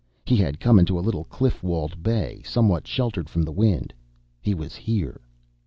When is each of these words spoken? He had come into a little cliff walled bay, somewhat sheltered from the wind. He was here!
He 0.25 0.35
had 0.35 0.59
come 0.59 0.79
into 0.79 0.97
a 0.97 1.05
little 1.05 1.25
cliff 1.25 1.61
walled 1.61 2.01
bay, 2.01 2.41
somewhat 2.43 2.87
sheltered 2.87 3.29
from 3.29 3.43
the 3.43 3.51
wind. 3.51 3.93
He 4.41 4.55
was 4.55 4.73
here! 4.75 5.21